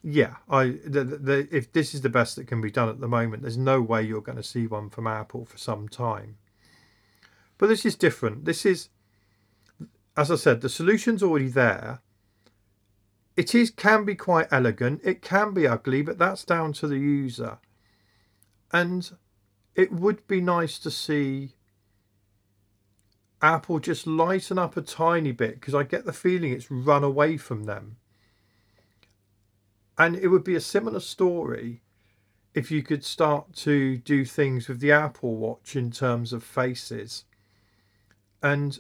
yeah, 0.04 0.36
I 0.50 0.78
the, 0.86 1.04
the, 1.04 1.48
if 1.52 1.72
this 1.72 1.94
is 1.94 2.02
the 2.02 2.10
best 2.10 2.36
that 2.36 2.48
can 2.48 2.62
be 2.62 2.72
done 2.72 2.90
at 2.90 3.00
the 3.00 3.08
moment, 3.08 3.44
there's 3.44 3.58
no 3.58 3.82
way 3.82 4.02
you're 4.02 4.22
going 4.22 4.38
to 4.38 4.44
see 4.44 4.68
one 4.68 4.90
from 4.90 5.08
Apple 5.08 5.46
for 5.46 5.58
some 5.58 5.88
time. 5.88 6.38
But 7.58 7.68
this 7.68 7.86
is 7.86 7.96
different. 7.96 8.46
This 8.46 8.66
is, 8.66 8.90
as 10.18 10.32
I 10.32 10.36
said, 10.36 10.62
the 10.62 10.70
solution's 10.70 11.22
already 11.22 11.50
there. 11.50 12.02
It 13.38 13.54
is 13.54 13.70
can 13.70 14.04
be 14.04 14.16
quite 14.16 14.48
elegant. 14.52 15.02
It 15.04 15.22
can 15.22 15.54
be 15.54 15.68
ugly, 15.68 16.02
but 16.02 16.18
that's 16.18 16.44
down 16.44 16.74
to 16.74 16.88
the 16.88 16.98
user. 16.98 17.60
And 18.72 19.12
it 19.76 19.92
would 19.92 20.28
be 20.28 20.42
nice 20.42 20.80
to 20.80 20.92
see 20.92 21.54
Apple 23.42 23.80
just 23.80 24.06
lighten 24.06 24.60
up 24.60 24.78
a 24.78 24.82
tiny 24.82 25.32
bit 25.32 25.60
because 25.60 25.74
I 25.74 25.84
get 25.84 26.06
the 26.06 26.14
feeling 26.14 26.52
it's 26.52 26.70
run 26.70 27.04
away 27.04 27.38
from 27.38 27.64
them. 27.64 27.98
And 29.98 30.16
it 30.16 30.28
would 30.28 30.44
be 30.44 30.56
a 30.56 30.62
similar 30.62 31.00
story 31.00 31.82
if 32.54 32.70
you 32.70 32.84
could 32.84 33.04
start 33.04 33.54
to 33.54 33.98
do 33.98 34.26
things 34.26 34.68
with 34.68 34.80
the 34.80 34.92
Apple 34.92 35.36
Watch 35.36 35.76
in 35.76 35.92
terms 35.92 36.34
of 36.34 36.44
faces. 36.44 37.24
And 38.44 38.80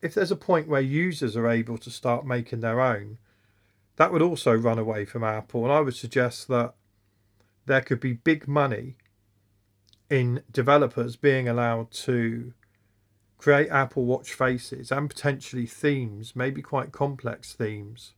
if 0.00 0.14
there's 0.14 0.30
a 0.30 0.36
point 0.36 0.68
where 0.68 0.80
users 0.80 1.36
are 1.36 1.48
able 1.48 1.78
to 1.78 1.90
start 1.90 2.26
making 2.26 2.60
their 2.60 2.80
own, 2.80 3.18
that 3.96 4.12
would 4.12 4.22
also 4.22 4.54
run 4.54 4.78
away 4.78 5.04
from 5.04 5.22
Apple. 5.22 5.64
And 5.64 5.72
I 5.72 5.80
would 5.80 5.96
suggest 5.96 6.48
that 6.48 6.74
there 7.66 7.82
could 7.82 8.00
be 8.00 8.14
big 8.14 8.48
money 8.48 8.96
in 10.08 10.42
developers 10.50 11.16
being 11.16 11.48
allowed 11.48 11.90
to 11.90 12.52
create 13.40 13.70
Apple 13.70 14.04
Watch 14.04 14.34
faces 14.34 14.92
and 14.92 15.08
potentially 15.08 15.64
themes, 15.64 16.36
maybe 16.36 16.60
quite 16.60 16.92
complex 16.92 17.54
themes 17.54 18.12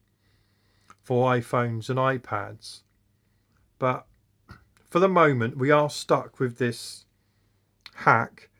for 1.01 1.31
iPhones 1.31 1.89
and 1.89 1.99
iPads. 1.99 2.81
But 3.79 4.07
for 4.91 4.99
the 4.99 5.09
moment, 5.09 5.57
we 5.57 5.71
are 5.71 5.89
stuck 5.89 6.41
with 6.41 6.59
this 6.59 7.05
hack. 7.95 8.51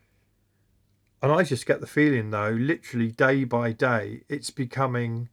And 1.21 1.33
I 1.33 1.43
just 1.43 1.65
get 1.65 1.81
the 1.81 1.87
feeling, 1.87 2.31
though, 2.31 2.51
literally 2.51 3.11
day 3.11 3.43
by 3.43 3.73
day, 3.73 4.21
it's 4.29 4.49
becoming 4.49 5.27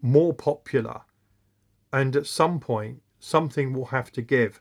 more 0.00 0.32
popular. 0.32 1.02
And 1.92 2.14
at 2.14 2.26
some 2.26 2.60
point, 2.60 3.02
something 3.18 3.72
will 3.72 3.86
have 3.86 4.12
to 4.12 4.22
give. 4.22 4.60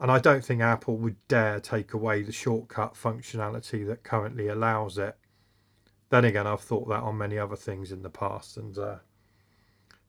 And 0.00 0.10
I 0.10 0.18
don't 0.18 0.44
think 0.44 0.62
Apple 0.62 0.96
would 0.96 1.16
dare 1.28 1.60
take 1.60 1.92
away 1.92 2.22
the 2.22 2.32
shortcut 2.32 2.94
functionality 2.94 3.86
that 3.86 4.02
currently 4.02 4.48
allows 4.48 4.96
it. 4.96 5.16
Then 6.08 6.24
again, 6.24 6.46
I've 6.46 6.62
thought 6.62 6.88
that 6.88 7.02
on 7.02 7.18
many 7.18 7.38
other 7.38 7.56
things 7.56 7.92
in 7.92 8.02
the 8.02 8.10
past, 8.10 8.56
and 8.56 8.76
uh, 8.78 8.96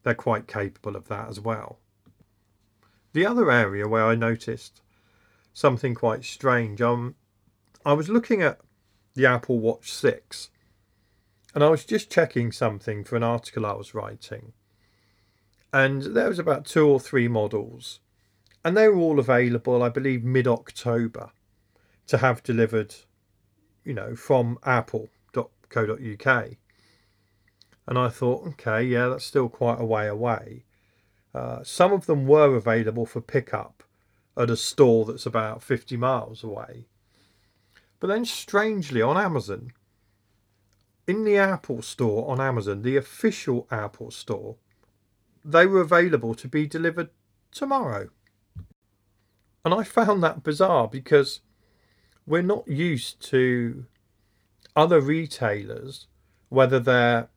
they're 0.04 0.16
quite 0.16 0.48
capable 0.48 0.96
of 0.96 1.10
that 1.10 1.30
as 1.30 1.40
well. 1.40 1.80
The 3.14 3.26
other 3.26 3.52
area 3.52 3.88
where 3.88 4.06
I 4.06 4.16
noticed 4.16 4.82
something 5.54 5.94
quite 5.94 6.24
strange, 6.24 6.82
um, 6.82 7.16
I 7.86 7.94
was 7.94 8.08
looking 8.08 8.42
at 8.42 8.62
the 9.14 9.26
Apple 9.26 9.60
Watch 9.60 9.92
6 9.92 10.50
and 11.54 11.64
I 11.64 11.70
was 11.70 11.86
just 11.86 12.10
checking 12.10 12.52
something 12.52 13.04
for 13.04 13.16
an 13.16 13.24
article 13.24 13.66
I 13.66 13.74
was 13.74 13.94
writing. 13.94 14.54
and 15.74 16.02
there 16.02 16.28
was 16.28 16.40
about 16.40 16.66
two 16.66 16.88
or 16.88 17.00
three 17.00 17.28
models, 17.28 18.00
and 18.64 18.78
they 18.78 18.88
were 18.88 18.98
all 18.98 19.20
available, 19.20 19.82
I 19.82 19.90
believe, 19.90 20.24
mid 20.24 20.48
October 20.48 21.32
to 22.08 22.18
have 22.18 22.44
delivered, 22.44 22.96
you 23.84 23.94
know, 23.94 24.16
from 24.16 24.58
apple.co.uk. 24.64 26.48
And 27.88 27.98
I 27.98 28.10
thought, 28.10 28.48
okay, 28.48 28.84
yeah, 28.84 29.08
that's 29.08 29.26
still 29.26 29.50
quite 29.50 29.80
a 29.80 29.86
way 29.86 30.08
away. 30.08 30.66
Uh, 31.34 31.64
some 31.64 31.92
of 31.92 32.06
them 32.06 32.28
were 32.28 32.56
available 32.56 33.06
for 33.06 33.22
pickup 33.22 33.84
at 34.38 34.50
a 34.50 34.58
store 34.58 35.06
that's 35.06 35.26
about 35.26 35.64
50 35.64 35.98
miles 35.98 36.44
away. 36.44 36.86
But 38.00 38.08
then, 38.08 38.26
strangely, 38.26 39.02
on 39.02 39.18
Amazon, 39.18 39.72
in 41.08 41.24
the 41.24 41.38
Apple 41.38 41.82
store 41.82 42.30
on 42.30 42.40
Amazon, 42.40 42.82
the 42.82 42.98
official 42.98 43.68
Apple 43.72 44.12
store, 44.12 44.56
they 45.44 45.66
were 45.66 45.82
available 45.82 46.36
to 46.36 46.48
be 46.48 46.68
delivered 46.68 47.10
tomorrow. 47.52 48.10
And 49.64 49.74
I 49.74 49.84
found 49.84 50.24
that 50.24 50.44
bizarre 50.44 50.88
because 50.88 51.42
we're 52.26 52.42
not 52.42 52.68
used 52.68 53.22
to 53.30 53.86
other 54.76 55.02
retailers, 55.02 56.08
whether 56.50 56.80
they're 56.80 57.30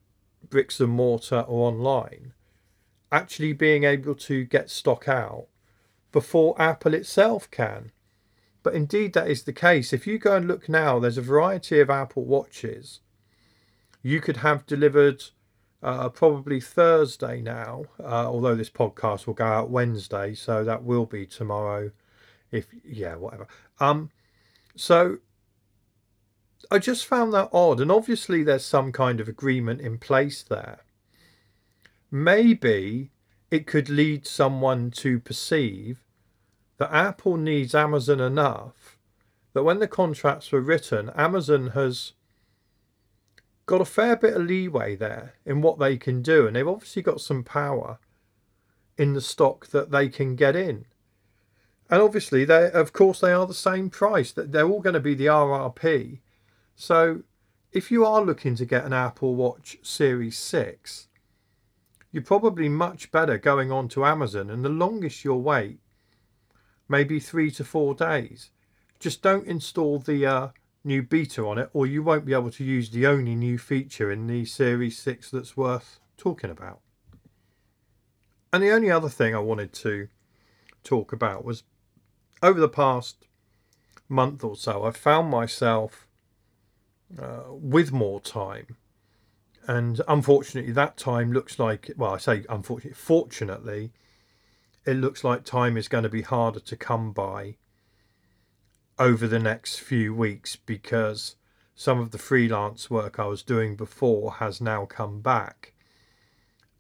bricks 0.49 0.81
and 0.81 0.93
mortar 0.93 1.41
or 1.41 1.69
online, 1.69 2.33
actually 3.11 3.53
being 3.53 3.85
able 3.85 4.15
to 4.15 4.45
get 4.45 4.71
stock 4.71 5.09
out 5.09 5.47
before 6.13 6.61
Apple 6.61 6.95
itself 6.95 7.51
can. 7.51 7.93
But 8.63 8.75
indeed, 8.75 9.13
that 9.13 9.29
is 9.29 9.43
the 9.43 9.53
case. 9.53 9.93
If 9.93 10.07
you 10.07 10.19
go 10.19 10.37
and 10.37 10.49
look 10.49 10.69
now, 10.69 10.99
there's 10.99 11.19
a 11.19 11.23
variety 11.23 11.81
of 11.81 11.91
Apple 11.91 12.25
Watches 12.25 13.01
you 14.05 14.21
could 14.21 14.37
have 14.37 14.67
delivered 14.67 15.25
uh, 15.83 16.11
probably 16.11 16.61
Thursday 16.61 17.41
now, 17.41 17.85
uh, 17.99 18.29
although 18.29 18.55
this 18.55 18.71
podcast 18.71 19.27
will 19.27 19.35
go 19.35 19.47
out 19.47 19.71
Wednesday, 19.71 20.35
so 20.35 20.63
that 20.63 20.85
will 20.85 21.07
be 21.07 21.27
tomorrow. 21.27 21.91
If 22.55 22.69
yeah, 22.85 23.17
whatever. 23.17 23.49
Um, 23.81 24.11
so 24.77 25.19
I 26.71 26.79
just 26.79 27.05
found 27.05 27.33
that 27.35 27.51
odd, 27.53 27.81
and 27.81 27.91
obviously 27.91 28.45
there's 28.45 28.65
some 28.65 28.93
kind 28.93 29.21
of 29.21 29.29
agreement 29.29 29.81
in 29.81 29.99
place 29.99 30.43
there. 30.43 30.85
Maybe 32.11 33.11
it 33.51 33.67
could 33.67 33.89
lead 33.89 34.27
someone 34.27 34.93
to 34.93 35.19
perceive 35.19 36.05
that 36.79 36.93
Apple 36.93 37.37
needs 37.37 37.75
Amazon 37.75 38.21
enough 38.21 38.99
that 39.53 39.65
when 39.65 39.81
the 39.81 39.89
contracts 39.89 40.53
were 40.53 40.61
written, 40.61 41.11
Amazon 41.17 41.69
has 41.69 42.13
got 43.67 43.81
a 43.81 43.85
fair 43.85 44.15
bit 44.15 44.35
of 44.35 44.43
leeway 44.43 44.95
there 44.95 45.35
in 45.45 45.61
what 45.61 45.81
they 45.81 45.97
can 45.97 46.23
do, 46.23 46.47
and 46.47 46.55
they've 46.55 46.69
obviously 46.69 47.03
got 47.03 47.21
some 47.21 47.43
power 47.43 47.99
in 48.97 49.15
the 49.15 49.21
stock 49.21 49.67
that 49.69 49.91
they 49.91 50.09
can 50.09 50.37
get 50.37 50.55
in. 50.55 50.85
And 51.91 52.01
obviously, 52.01 52.45
they 52.45 52.71
of 52.71 52.93
course 52.93 53.21
they 53.21 53.33
are 53.33 53.47
the 53.47 53.55
same 53.55 53.91
price. 53.91 54.33
That 54.33 54.53
they're 54.53 54.69
all 54.69 54.81
going 54.81 54.95
to 54.95 55.01
be 55.01 55.15
the 55.15 55.27
RRP. 55.27 56.21
So, 56.75 57.23
if 57.73 57.91
you 57.91 58.05
are 58.05 58.23
looking 58.23 58.55
to 58.57 58.65
get 58.65 58.85
an 58.85 58.93
Apple 58.93 59.35
Watch 59.35 59.79
Series 59.83 60.39
Six, 60.39 61.09
you're 62.11 62.23
probably 62.23 62.69
much 62.69 63.11
better 63.11 63.39
going 63.39 63.71
on 63.71 63.89
to 63.89 64.05
Amazon, 64.05 64.51
and 64.51 64.65
the 64.65 64.69
longest 64.69 65.25
you'll 65.25 65.43
wait, 65.43 65.81
maybe 66.89 67.21
three 67.21 67.51
to 67.53 67.65
four 67.65 67.95
days. 67.95 68.51
Just 69.01 69.21
don't 69.21 69.47
install 69.47 69.99
the 69.99 70.25
uh, 70.25 70.49
new 70.85 71.03
beta 71.03 71.45
on 71.45 71.59
it, 71.59 71.71
or 71.73 71.87
you 71.87 72.03
won't 72.03 72.25
be 72.25 72.33
able 72.33 72.51
to 72.53 72.65
use 72.65 72.91
the 72.91 73.07
only 73.07 73.35
new 73.35 73.59
feature 73.59 74.11
in 74.11 74.27
the 74.27 74.45
Series 74.45 74.99
6 74.99 75.31
that's 75.31 75.57
worth 75.57 75.99
talking 76.17 76.51
about. 76.51 76.81
And 78.53 78.63
the 78.63 78.71
only 78.71 78.91
other 78.91 79.09
thing 79.09 79.35
I 79.35 79.41
wanted 79.41 79.73
to 79.73 80.09
talk 80.85 81.13
about 81.13 81.45
was 81.45 81.65
over 82.45 82.61
the 82.61 82.69
past 82.69 83.25
month 84.07 84.45
or 84.45 84.55
so, 84.55 84.85
I've 84.85 84.99
found 84.99 85.31
myself 85.31 86.07
uh, 87.19 87.45
with 87.49 87.91
more 87.91 88.21
time. 88.21 88.77
And 89.67 90.03
unfortunately, 90.07 90.73
that 90.73 90.99
time 90.99 91.33
looks 91.33 91.59
like, 91.59 91.91
well, 91.97 92.13
I 92.13 92.19
say 92.19 92.45
unfortunately, 92.51 92.93
fortunately, 92.93 93.93
it 94.85 94.99
looks 94.99 95.25
like 95.25 95.45
time 95.45 95.79
is 95.79 95.89
going 95.89 96.05
to 96.05 96.11
be 96.11 96.21
harder 96.21 96.61
to 96.61 96.77
come 96.77 97.13
by 97.13 97.57
over 98.99 99.27
the 99.27 99.39
next 99.39 99.81
few 99.81 100.15
weeks 100.15 100.55
because 100.55 101.37
some 101.75 101.99
of 101.99 102.11
the 102.11 102.19
freelance 102.19 102.91
work 102.91 103.19
I 103.19 103.25
was 103.25 103.43
doing 103.43 103.75
before 103.75 104.35
has 104.35 104.61
now 104.61 104.85
come 104.85 105.23
back. 105.23 105.73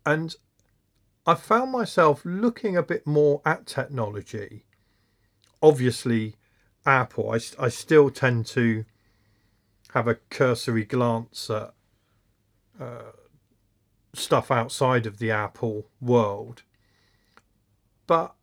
And 0.04 0.36
I 1.26 1.34
found 1.36 1.72
myself 1.72 2.20
looking 2.22 2.76
a 2.76 2.82
bit 2.82 3.06
more 3.06 3.40
at 3.46 3.64
technology. 3.64 4.66
Obviously, 5.64 6.36
Apple, 6.84 7.30
I, 7.30 7.40
I 7.58 7.70
still 7.70 8.10
tend 8.10 8.44
to 8.48 8.84
have 9.94 10.06
a 10.06 10.16
cursory 10.28 10.84
glance 10.84 11.48
at 11.48 11.72
uh, 12.78 13.12
stuff 14.12 14.50
outside 14.50 15.06
of 15.06 15.18
the 15.18 15.30
Apple 15.30 15.86
world. 16.02 16.64
But 18.06 18.34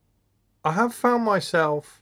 I 0.66 0.72
have 0.72 0.96
found 0.96 1.24
myself 1.24 2.02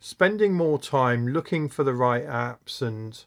spending 0.00 0.54
more 0.54 0.80
time 0.80 1.28
looking 1.28 1.68
for 1.68 1.84
the 1.84 1.94
right 1.94 2.26
apps 2.26 2.82
and 2.82 3.24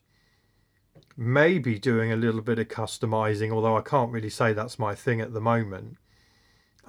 maybe 1.16 1.80
doing 1.80 2.12
a 2.12 2.18
little 2.18 2.42
bit 2.42 2.60
of 2.60 2.68
customizing, 2.68 3.54
although 3.54 3.78
I 3.78 3.84
can't 3.84 4.12
really 4.12 4.30
say 4.30 4.52
that's 4.52 4.78
my 4.78 4.96
thing 4.96 5.22
at 5.22 5.32
the 5.32 5.40
moment. 5.40 5.96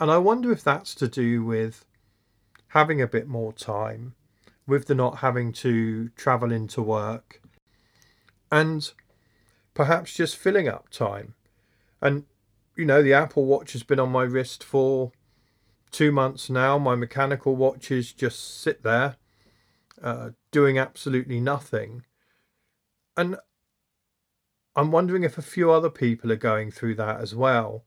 And 0.01 0.11
I 0.11 0.18
wonder 0.18 0.51
if 0.51 0.64
that's 0.64 0.96
to 0.96 1.07
do 1.07 1.44
with 1.44 1.85
having 2.70 3.00
a 3.00 3.06
bit 3.06 3.28
more 3.28 3.52
time, 3.52 4.14
with 4.66 4.87
the 4.87 4.94
not 4.94 5.18
having 5.18 5.52
to 5.52 6.09
travel 6.11 6.52
into 6.52 6.83
work, 6.83 7.40
and 8.50 8.92
perhaps 9.74 10.14
just 10.14 10.37
filling 10.37 10.68
up 10.68 10.88
time. 10.90 11.35
And, 12.00 12.24
you 12.76 12.85
know, 12.85 13.02
the 13.02 13.12
Apple 13.12 13.44
Watch 13.44 13.72
has 13.72 13.83
been 13.83 14.00
on 14.00 14.11
my 14.11 14.22
wrist 14.22 14.64
for 14.64 15.12
two 15.90 16.12
months 16.12 16.48
now. 16.48 16.78
My 16.78 16.94
mechanical 16.94 17.56
watches 17.56 18.12
just 18.12 18.61
sit 18.61 18.83
there 18.83 19.16
uh, 20.02 20.30
doing 20.50 20.78
absolutely 20.78 21.40
nothing. 21.40 22.04
And 23.16 23.37
I'm 24.76 24.92
wondering 24.92 25.24
if 25.24 25.37
a 25.37 25.42
few 25.42 25.70
other 25.70 25.90
people 25.90 26.30
are 26.33 26.37
going 26.37 26.70
through 26.70 26.94
that 26.96 27.20
as 27.20 27.35
well. 27.35 27.85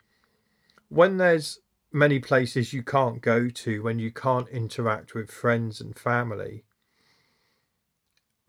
When 0.89 1.17
there's 1.17 1.59
many 1.93 2.19
places 2.19 2.73
you 2.73 2.83
can't 2.83 3.21
go 3.21 3.49
to, 3.49 3.83
when 3.83 3.99
you 3.99 4.11
can't 4.11 4.49
interact 4.49 5.13
with 5.13 5.31
friends 5.31 5.79
and 5.79 5.97
family, 5.97 6.63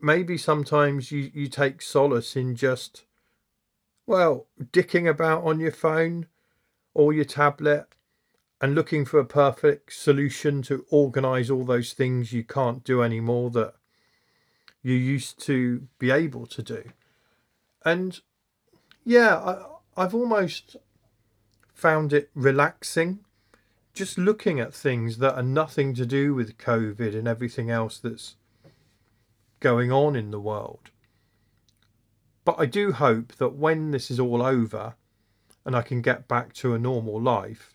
maybe 0.01 0.37
sometimes 0.37 1.11
you, 1.11 1.31
you 1.33 1.47
take 1.47 1.81
solace 1.81 2.35
in 2.35 2.55
just, 2.55 3.05
well, 4.07 4.47
dicking 4.59 5.07
about 5.07 5.43
on 5.43 5.59
your 5.59 5.71
phone 5.71 6.25
or 6.93 7.13
your 7.13 7.25
tablet 7.25 7.85
and 8.59 8.73
looking 8.73 9.05
for 9.05 9.19
a 9.19 9.25
perfect 9.25 9.93
solution 9.93 10.61
to 10.63 10.85
organize 10.89 11.51
all 11.51 11.65
those 11.65 11.93
things 11.93 12.33
you 12.33 12.43
can't 12.43 12.83
do 12.83 13.03
anymore 13.03 13.51
that 13.51 13.75
you 14.81 14.93
used 14.93 15.39
to 15.39 15.87
be 15.99 16.09
able 16.09 16.45
to 16.47 16.63
do. 16.63 16.83
And 17.83 18.19
yeah, 19.03 19.37
I, 19.37 20.03
I've 20.03 20.15
almost 20.15 20.77
found 21.73 22.13
it 22.13 22.29
relaxing 22.33 23.24
just 23.95 24.17
looking 24.17 24.59
at 24.59 24.73
things 24.73 25.17
that 25.17 25.35
are 25.35 25.43
nothing 25.43 25.93
to 25.95 26.05
do 26.05 26.35
with 26.35 26.57
COVID 26.57 27.17
and 27.17 27.27
everything 27.27 27.71
else 27.71 27.97
that's 27.97 28.35
going 29.59 29.91
on 29.91 30.15
in 30.15 30.31
the 30.31 30.39
world. 30.39 30.91
But 32.43 32.57
I 32.59 32.67
do 32.67 32.91
hope 32.91 33.33
that 33.37 33.55
when 33.55 33.91
this 33.91 34.11
is 34.11 34.19
all 34.19 34.43
over 34.43 34.95
and 35.65 35.75
I 35.75 35.81
can 35.81 36.01
get 36.01 36.27
back 36.27 36.53
to 36.55 36.75
a 36.75 36.79
normal 36.79 37.19
life, 37.19 37.73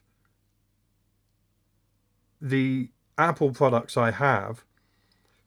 the 2.40 2.90
Apple 3.18 3.52
products 3.52 3.96
I 3.96 4.12
have 4.12 4.64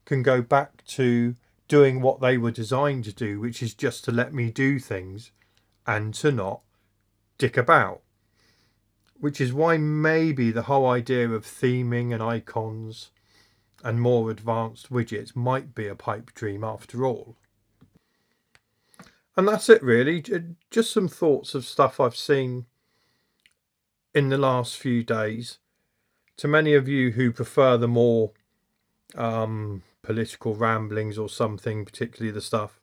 can 0.04 0.22
go 0.22 0.42
back 0.42 0.84
to 0.86 1.34
doing 1.66 2.02
what 2.02 2.20
they 2.20 2.36
were 2.36 2.50
designed 2.50 3.04
to 3.04 3.12
do, 3.12 3.40
which 3.40 3.62
is 3.62 3.74
just 3.74 4.04
to 4.04 4.12
let 4.12 4.34
me 4.34 4.50
do 4.50 4.78
things 4.78 5.32
and 5.86 6.12
to 6.14 6.30
not 6.30 6.60
dick 7.38 7.56
about. 7.56 8.03
Which 9.24 9.40
is 9.40 9.54
why 9.54 9.78
maybe 9.78 10.50
the 10.50 10.64
whole 10.64 10.86
idea 10.86 11.30
of 11.30 11.46
theming 11.46 12.12
and 12.12 12.22
icons 12.22 13.10
and 13.82 13.98
more 13.98 14.30
advanced 14.30 14.90
widgets 14.90 15.34
might 15.34 15.74
be 15.74 15.86
a 15.86 15.94
pipe 15.94 16.34
dream 16.34 16.62
after 16.62 17.06
all. 17.06 17.34
And 19.34 19.48
that's 19.48 19.70
it, 19.70 19.82
really. 19.82 20.22
Just 20.70 20.92
some 20.92 21.08
thoughts 21.08 21.54
of 21.54 21.64
stuff 21.64 22.00
I've 22.00 22.14
seen 22.14 22.66
in 24.14 24.28
the 24.28 24.36
last 24.36 24.76
few 24.76 25.02
days 25.02 25.56
to 26.36 26.46
many 26.46 26.74
of 26.74 26.86
you 26.86 27.12
who 27.12 27.32
prefer 27.32 27.78
the 27.78 27.88
more 27.88 28.32
um, 29.14 29.84
political 30.02 30.54
ramblings 30.54 31.16
or 31.16 31.30
something, 31.30 31.86
particularly 31.86 32.30
the 32.30 32.42
stuff 32.42 32.78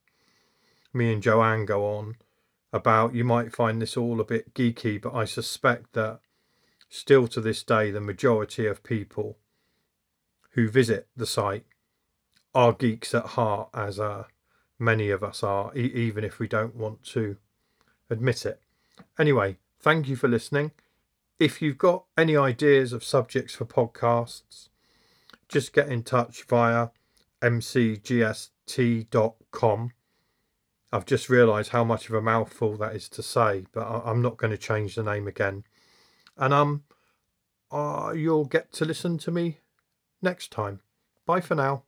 me 0.92 1.14
and 1.14 1.22
Joanne 1.22 1.68
go 1.68 1.86
on 1.86 2.16
about, 2.74 3.14
you 3.14 3.24
might 3.24 3.56
find 3.56 3.80
this 3.80 3.96
all 3.96 4.20
a 4.20 4.26
bit 4.26 4.56
geeky, 4.56 5.00
but 5.00 5.14
I 5.14 5.26
suspect 5.26 5.94
that 5.94 6.20
still 6.92 7.26
to 7.30 7.40
this 7.40 7.64
day, 7.64 7.90
the 7.90 8.02
majority 8.02 8.68
of 8.68 8.84
people 8.84 9.38
who 10.52 10.68
visit 10.70 11.08
the 11.16 11.26
site 11.26 11.66
are 12.54 12.74
geeks 12.74 13.16
at 13.16 13.26
heart, 13.28 13.70
as 13.74 13.98
uh, 13.98 14.26
many 14.78 15.10
of 15.10 15.24
us 15.24 15.42
are, 15.42 15.72
e- 15.76 15.80
even 15.96 16.26
if 16.26 16.38
we 16.38 16.50
don't 16.50 16.76
want 16.76 17.02
to 17.04 17.38
admit 18.10 18.46
it. 18.46 18.62
Anyway, 19.18 19.58
thank 19.80 20.10
you 20.10 20.18
for 20.18 20.28
listening. 20.28 20.72
If 21.40 21.62
you've 21.62 21.78
got 21.78 22.04
any 22.18 22.36
ideas 22.36 22.92
of 22.92 23.06
subjects 23.06 23.56
for 23.56 23.64
podcasts, 23.66 24.68
just 25.48 25.72
get 25.72 25.88
in 25.88 26.04
touch 26.04 26.44
via 26.44 26.90
mcgst.com. 27.42 28.52
I've 30.94 31.06
just 31.06 31.30
realised 31.30 31.70
how 31.72 31.86
much 31.86 32.10
of 32.10 32.16
a 32.16 32.22
mouthful 32.22 32.76
that 32.76 32.94
is 32.98 33.08
to 33.10 33.24
say, 33.24 33.66
but 33.72 33.84
I- 33.88 34.10
I'm 34.12 34.22
not 34.22 34.36
going 34.36 34.52
to 34.52 34.58
change 34.58 34.96
the 34.96 35.04
name 35.04 35.26
again. 35.26 35.64
And 36.42 36.54
um, 36.54 36.84
uh, 37.72 38.14
you'll 38.16 38.46
get 38.46 38.74
to 38.74 38.86
listen 38.86 39.18
to 39.20 39.32
me 39.32 39.60
next 40.22 40.52
time. 40.52 40.82
Bye 41.26 41.40
for 41.40 41.56
now. 41.56 41.84